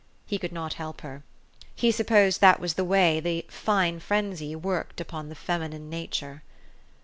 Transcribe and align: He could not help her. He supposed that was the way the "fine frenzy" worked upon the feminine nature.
He 0.25 0.39
could 0.39 0.51
not 0.51 0.73
help 0.81 1.01
her. 1.01 1.21
He 1.75 1.91
supposed 1.91 2.41
that 2.41 2.59
was 2.59 2.73
the 2.73 2.83
way 2.83 3.19
the 3.19 3.45
"fine 3.49 3.99
frenzy" 3.99 4.55
worked 4.55 4.99
upon 4.99 5.29
the 5.29 5.35
feminine 5.35 5.91
nature. 5.91 6.41